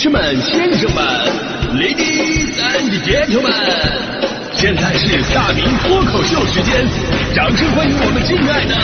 [0.00, 1.04] 士们、先生们
[1.74, 3.52] ，Ladies and Gentlemen，
[4.52, 6.86] 现在是大明脱口秀时间，
[7.34, 8.76] 掌声欢迎我们敬爱的！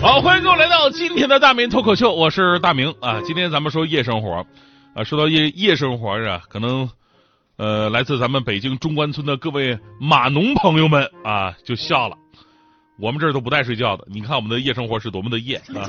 [0.00, 3.20] 好，欢迎各位来到今天的大明脱口秀，我是大明啊。
[3.24, 4.46] 今天咱们说夜生活
[4.94, 6.88] 啊，说到夜夜生活啊，可能。
[7.56, 12.16] 呃，来自咱们北京中关村的各位码农朋友们啊，就笑了。
[12.98, 15.84] 我们这儿都不带睡觉的，你看我们的夜生活是多么的夜 啊！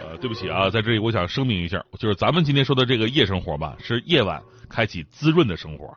[0.00, 5.92] 呃，对不起啊，在这里我想声明一下，就是咱们今天说的这个夜生活吧，是夜晚开启滋润的生活。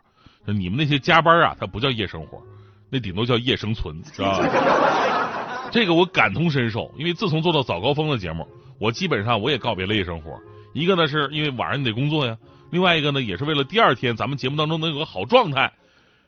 [0.46, 2.42] 你们那些加班啊，它不叫夜生活，
[2.90, 4.40] 那顶多叫夜生存，是吧？
[5.72, 8.48] 这个我感同身受，因为自从做到早高峰的节目，
[8.80, 10.40] 我基本上我也告别了夜生活。
[10.74, 12.38] 一个呢，是因为晚上你得工作呀。
[12.70, 15.72] 另外一个呢，也是为了第二天咱们节目当中能有个好状态，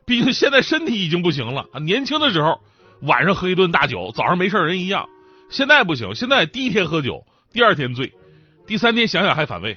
[0.05, 1.79] 毕竟现在身体已经不行了啊。
[1.79, 2.59] 年轻的时候
[3.01, 5.07] 晚上喝一顿大酒，早上没事人一样，
[5.49, 8.13] 现在不行，现在第一天喝酒，第二天醉，
[8.65, 9.75] 第三天想想还反胃。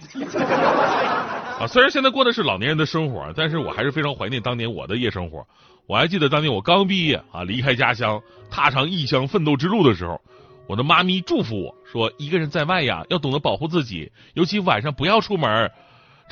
[1.59, 5.47] 啊，虽然现在过的是老年人的生活，但是我还是非常怀念当年我的夜生活。
[5.87, 10.21] 我还记得当年我刚毕业啊，离开家乡，踏上异乡奋斗之路的时候，
[10.69, 15.71] 我的妈咪祝福我说：“一个人在外呀，要懂得保护自己，尤其晚上不要出门。”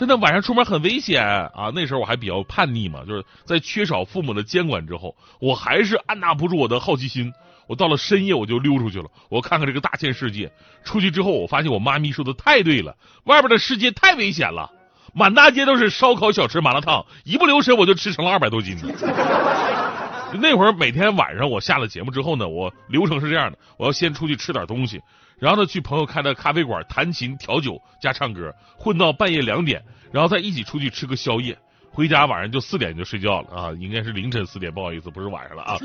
[0.00, 1.70] 真的晚上出门很危险啊！
[1.74, 7.30] 那时候我还比较叛逆嘛，就是在缺少父母的监管之后，我还是按捺不住我的好奇心。
[7.66, 10.50] 我到了深夜我就溜出去了，我看看这个大千世界。
[10.84, 14.72] 出去之后，我发现我妈咪说的太对了，外边的世界太危险了，
[15.12, 18.88] 满大街都是烧烤、小吃、麻辣烫，一不留神我就吃成了二百多斤呢。
[20.40, 25.02] 那会儿每天晚上我下了节目之后呢，我流程是这样的：我要先出去吃点东西。
[25.40, 31.56] 然后呢，去朋友开的咖啡馆弹琴、调酒加唱歌，混到半夜两点，然后再一起出去吃个宵夜，
[31.90, 35.78] 回家晚上就四点就睡觉了啊，应该是凌晨四点，不好意思，不是晚上了啊。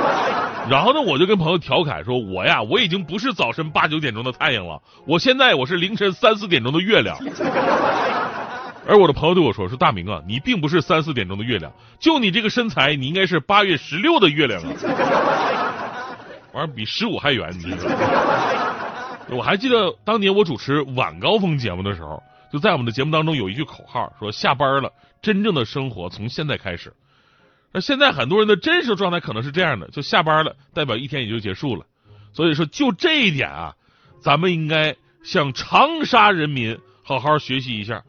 [0.68, 7.16] 然后呢，我就跟朋友调侃说，我呀，我已经不是早晨八九点钟的太阳了，我现在我是凌晨三四点钟的月亮。
[8.86, 14.68] 而我的朋友对我说，说大明啊，你并不是三四点钟的月亮，就你这个身材，你应该是八月十六的月亮啊。
[16.52, 18.69] 玩意儿比十五还圆，你知道吗？
[19.36, 24.92] 我还记得当年我主持晚高峰节目的时候，就在我们的节目当中有一句口号，说下班了，
[25.22, 26.92] 真正的生活从现在开始。
[27.72, 31.86] 那现在很多人的真实状态可能是这样的，就下班了，代表一天也就结束了。
[32.32, 33.74] 所以说，就这一点啊，
[34.20, 38.02] 咱们应该向长沙人民好好学习一下。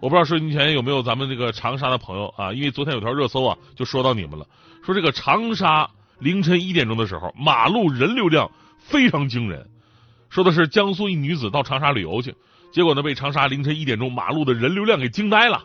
[0.00, 2.52] 我不知道收音机前有没有咱们这个长沙的朋友啊？
[2.52, 4.46] 因为昨天有条热搜啊，就说到你们了，
[4.84, 9.68] 说这个长沙凌晨一点钟的时候，马路人流量非常惊人。
[10.34, 12.34] 说的是江苏一女子到长沙旅游去，
[12.72, 15.62] 结果呢被长沙凌晨一点钟马路的人流量给惊呆了。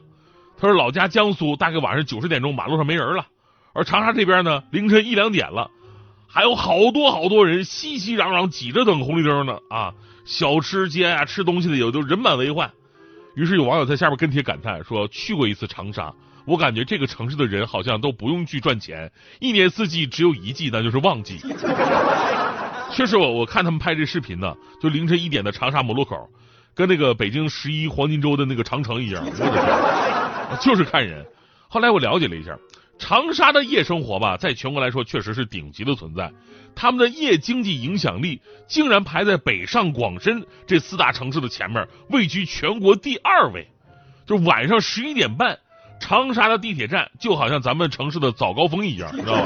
[0.60, 3.26] 他说老家江苏大概晚上九十点钟马路上没人了，
[3.74, 5.72] 而长沙这边呢凌晨一两点了，
[6.28, 9.92] 还有好多好多人熙熙攘攘挤着等红绿灯呢啊！
[10.24, 12.70] 小吃街啊吃东西的也都人满为患。
[13.36, 16.14] 于是有网友在下面跟帖感叹说：“去过一次长沙，
[16.46, 21.40] 我感觉这个城市的人好像都不用去赚钱，一年四季只有一季，那就是旺季。
[22.92, 26.28] ”确实，我我看他们拍这视频呢，就凌晨一点的长沙摩路口，
[26.76, 31.26] 跟那个北京十一黄金周的那个长城一样，我的天， 就是看人。
[31.68, 32.58] 后来我了解了一下，
[32.98, 36.32] 长沙的夜生活吧，在全国来说确实是顶级的存在，
[36.76, 43.68] 他们的夜经济影响力竟然排在北上广深这四大城市的前面，位居全国第二位。
[44.26, 45.58] 就晚上十一点半，
[46.00, 49.46] 长沙的地铁站就好像咱们城市的早高峰一样，你知道吗？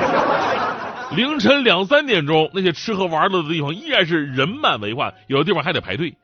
[1.15, 6.15] 凌晨两三点钟，那些吃喝玩乐的地方依然是人满为患，有的地方还得排队。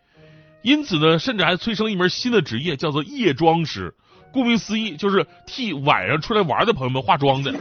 [0.62, 3.94] 因此呢，甚至还催生一门新的职业，叫做夜妆师。
[4.32, 7.52] 顾名思义，就是替晚上出来玩的朋友们化妆的。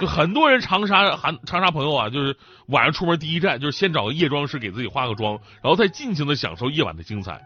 [0.00, 2.36] 就很多人长沙、长长沙朋友啊，就是
[2.66, 7.40] 晚上出门第一站就是先找个夜妆师给自己化个妆，然后再尽情的享受夜晚的精彩。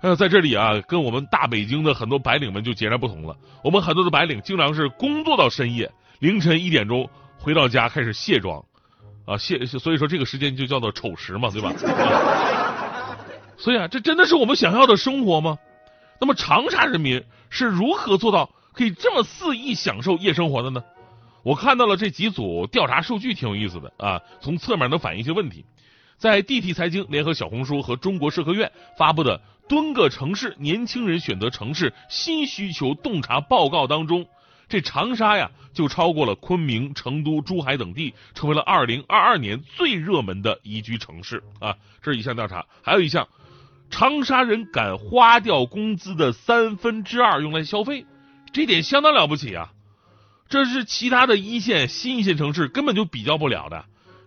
[0.00, 3.36] 呃，在这里啊，跟我们大北京的很多白领们就截然不同了。
[3.62, 7.10] 我们很多的白领经常是工作到深夜，凌晨一点钟。
[7.44, 8.64] 回到家开始卸妆，
[9.26, 11.70] 啊卸，所以说这个时间就叫做丑时嘛，对吧？
[13.58, 15.58] 所以啊，这真的是我们想要的生活吗？
[16.18, 20.82] 那么长沙人民是如何做到可以这么肆意享受夜生活的呢？
[21.42, 25.66] 我看到了这几组调查数据，挺有意思的啊，从侧面能反映一些问题。
[26.16, 29.38] 在地体财经联合小红书和中国社科院发布的
[29.68, 34.24] “蹲个城市年轻人选择城市新需求洞察报告”当中。
[34.68, 41.76] 这长沙呀，就超过了昆明、成都、珠海等地，成为了二零二二年最热门的宜居城市啊！
[42.02, 43.28] 这是一项调查，还有一项，
[43.90, 48.06] 长沙人敢花掉工资的三分之二用来消费，
[48.52, 49.72] 这点相当了不起啊！
[50.48, 53.84] 这是其他的一线、新一线城市根本就比较不了的。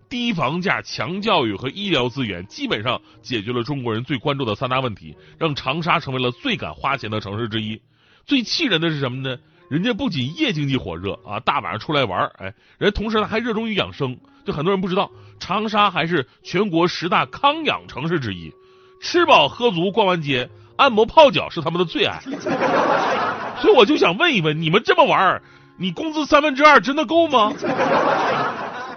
[0.10, 7.82] 低房价、强教育和医疗资源，基本上解决了中国人最关注的三大问题，让长沙成为了最敢花钱的城市之一。
[8.26, 9.38] 最气人的是什么呢？
[9.70, 14.18] 人家不仅夜经济火热啊，大晚上出来玩，哎，人同时呢还热衷于养生。
[14.46, 18.54] 就很多人不知道，长沙还是全国十大康养城市之一，
[19.02, 22.22] 吃饱喝足逛完街，按摩泡脚是他们的最爱。
[23.60, 25.42] 所以我就想问一问，你们这么玩，
[25.78, 27.52] 你工资三分之二真的够吗？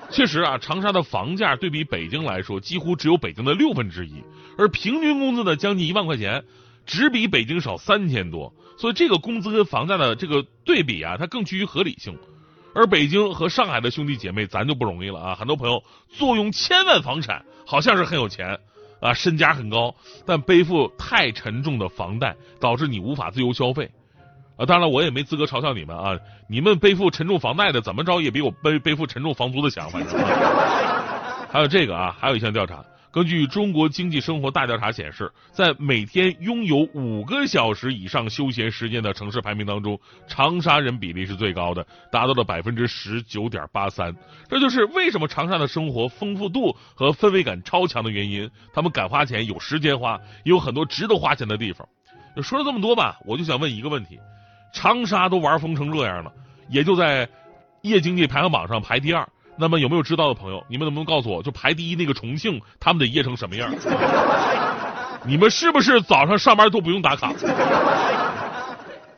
[0.09, 4.23] 确实啊，长沙的房价对比北京来说，几乎只有北京的六分之一，
[4.57, 6.45] 而平均工资呢将近一万块钱，
[6.91, 8.53] 只比北京少三千多。
[8.77, 12.19] 所以这个工资跟房价的这个对比啊，它更趋于合理性。
[12.75, 15.35] 而北京和上海的兄弟姐妹，咱就不容易了啊！
[15.35, 18.59] 很多朋友坐拥千万房产，好像是很有钱
[19.01, 19.95] 啊，身家很高，
[20.27, 23.91] 但背负太沉重的房贷，导致你无法自由消费
[24.57, 24.67] 啊！
[24.67, 26.19] 当然，我也没资格嘲笑你们啊！
[26.49, 30.13] 你们背负沉重房贷的，怎么着也比我背背负沉重房租的强，反正。
[31.53, 32.85] 还有这个啊，还有一项调查。
[33.13, 39.99] 根据中国经济生活大调查显示，在每天拥有五个小时以上休闲时间的城市排名当中，
[40.29, 44.15] 长沙人比例是最高的，达到了百分之十九点八三。
[44.49, 48.49] 这就是为什么长沙的生活丰富度和氛围感超强的原因。
[48.73, 51.89] 他们敢花钱，有时间花，也有很多值得花钱的地方。
[52.41, 54.21] 说了这么多吧，我就想问一个问题：
[54.73, 56.33] 长沙都玩疯成这样了，
[56.69, 57.29] 也就在
[57.83, 59.29] 夜经济排行榜上排第二。
[59.61, 60.65] 那么有没有知道的朋友？
[60.69, 63.71] 你们能不能告诉我，就排第一那个重庆，他们得夜成什么样？
[65.27, 67.33] 你们是不是早上上班都不用打卡？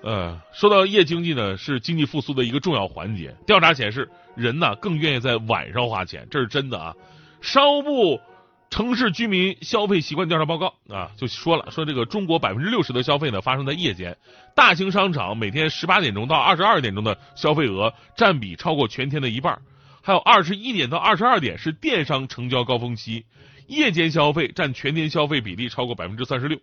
[0.02, 3.32] 呃，说到夜经济呢，是经济复苏的一个重要环节。
[3.46, 6.92] 调查显示，人呢更愿意在晚上花钱，这是真的啊。
[7.40, 8.20] 商务部
[8.68, 14.16] 城市居民消费习惯调查报告啊就说了，说这个中国百分之六十的消费呢发生在夜间，
[14.56, 19.56] 大型商场每天十八点钟到二十二点钟的消费额占比超过全天的一半。
[20.02, 23.24] 还有二十一点到二十二点是电商成交高峰期，
[23.68, 26.58] 夜间消费占全天消费比例超过百分之三十六。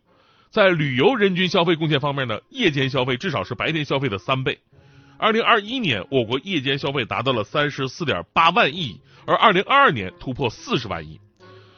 [0.51, 4.59] 在旅游人均消费贡献方面呢，夜间消费至少是白天消费的三倍。
[5.17, 11.19] 二零二一年，我国夜间消费达到了三十四点八万亿，而二零二二年突破四十万亿。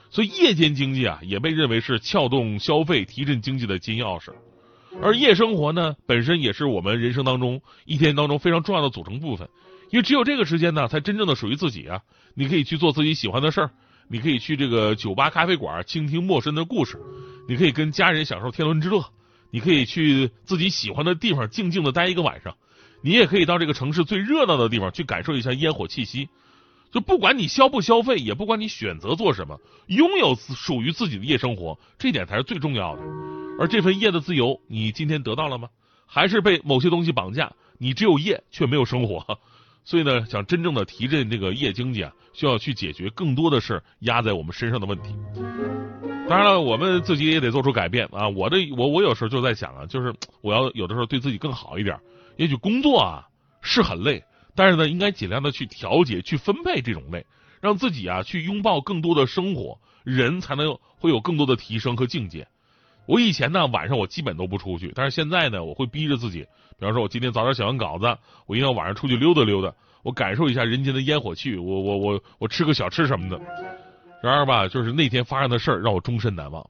[0.09, 4.33] 所以，夜间经济啊，也被认为是撬动消费、提振经济的金钥匙。
[5.01, 9.47] 而夜生活呢，本身也是我们人生当中一天当中非常重要的组成部分。
[9.89, 12.01] 因为只有这个时间呢，才真正的属于自己啊！
[12.33, 13.71] 你可以去做自己喜欢的事儿，
[14.07, 16.97] 你可以去这个酒吧、咖啡馆倾听陌生的故事，
[17.45, 19.03] 你可以跟家人享受天伦之乐，
[19.49, 22.55] 你可以去自己喜欢的地方静静的待一个晚上，
[23.03, 26.29] 你也可以到这个城市最热闹的地方去感受一下烟火气息。
[26.89, 33.01] 就不管你消不消费，也不管你选择做什么，拥有属于自己的夜生活，这点才是最重要的。
[33.61, 35.69] 而这份夜的自由，你今天得到了吗？
[36.07, 37.53] 还是被某些东西绑架？
[37.77, 39.37] 你只有夜，却没有生活。
[39.83, 45.15] 所以呢，想真正的提振这个夜经济啊，需要去解决更多的事压在我们身上的问题。
[46.27, 48.27] 当然了，我们自己也得做出改变啊。
[48.29, 50.11] 我的我我有时候就在想啊，就是
[50.41, 51.95] 我要有的时候对自己更好一点。
[52.37, 53.27] 也许工作啊
[53.61, 54.23] 是很累，
[54.55, 57.23] 但是呢，应该尽量的去调节、去分配这种累，
[57.61, 62.47] 让自己啊去拥抱更多的生活，人才能会有更多的提升和境界。
[63.05, 66.41] 我以前呢晚上我基本都不出去，但是现在呢我会逼着自己，
[66.79, 73.39] 比方说我今天早点写完稿子，我一定要晚上出去溜达溜达，我感受一下人间的烟火气，我我我我吃个小吃什么的。
[74.21, 76.63] 然而吧，就是那天发生的事儿让我终身难忘。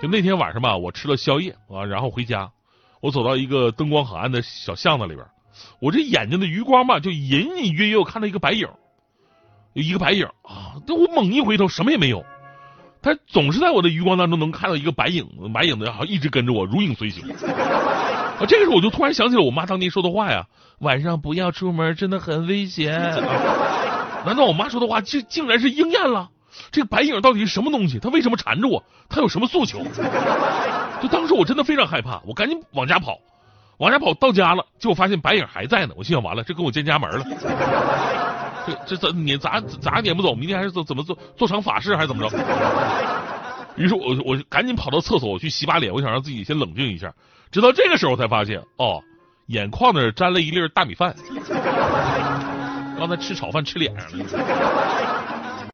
[0.00, 2.50] 就那天晚上吧，我吃了宵夜啊，然后回家，
[3.00, 5.26] 我走到一个灯光很暗的小巷子里边，
[5.80, 8.68] 我这眼睛的余光吧，就隐隐约约我看到一个白影，
[9.72, 12.24] 有一个白影啊，但我猛一回头，什么也没有。
[13.02, 17.24] 他总是在我的余光当中能看到一个白影子，白影子好像一直跟着我，如影随形。
[17.30, 20.46] 啊，这个时候我就突然想起了我妈当年说的话呀
[20.80, 23.00] ：“晚上不要出门，真的很危险。”
[24.26, 26.28] 难道我妈说的话竟竟然是应验了？
[26.70, 27.98] 这个白影到底是什么东西？
[27.98, 28.82] 它为什么缠着我？
[29.08, 29.82] 它有什么诉求？
[31.00, 33.18] 就当时我真的非常害怕，我赶紧往家跑，
[33.78, 35.94] 往家跑到家了，结果发现白影还在呢。
[35.96, 37.24] 我心想完了，这跟我见家门了。
[38.86, 40.34] 这这怎撵咋咋撵不走？
[40.34, 42.38] 明天还是怎怎么做做场法事还是怎么着？
[43.76, 47.12] 于是我我赶紧跑到厕所，我去洗把脸，我想让自己先冷静一下。
[47.50, 49.00] 直到这个时候才发现，哦，
[49.46, 51.14] 眼眶那儿沾了一粒大米饭，
[52.98, 54.24] 刚才吃炒饭吃脸上了。